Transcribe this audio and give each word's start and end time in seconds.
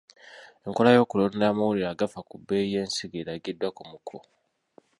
Enkola 0.67 0.89
y’okulondoola 0.95 1.45
amawulire 1.49 1.87
agafa 1.91 2.19
ku 2.27 2.35
bbeeyi 2.39 2.67
y’ensigo 2.73 3.15
eragiddwa 3.21 3.67
ku 3.77 3.83
muko. 3.89 4.15